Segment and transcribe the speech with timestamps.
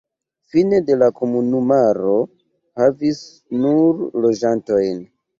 [0.51, 2.15] Fine de la komunumaro
[2.83, 3.19] havis
[3.65, 5.05] nur loĝantojn.